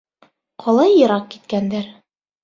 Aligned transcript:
—Ҡалай 0.63 0.95
йыраҡ 1.01 1.27
киткәндәр. 1.33 1.85